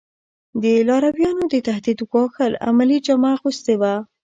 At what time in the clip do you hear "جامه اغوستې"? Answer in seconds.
3.05-3.73